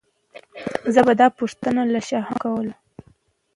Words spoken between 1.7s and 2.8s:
له شاهانو کوله.